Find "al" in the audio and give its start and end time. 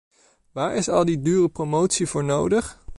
0.89-1.05